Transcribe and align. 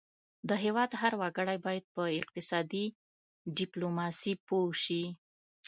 د 0.49 0.49
هیواد 0.63 0.91
هر 1.01 1.13
وګړی 1.21 1.57
باید 1.65 1.85
په 1.95 2.03
اقتصادي 2.19 2.85
ډیپلوماسي 3.57 4.33
پوه 4.47 4.71
شي 4.83 5.03